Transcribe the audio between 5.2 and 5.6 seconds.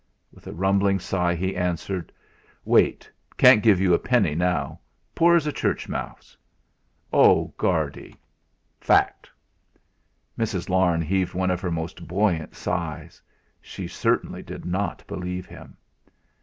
as a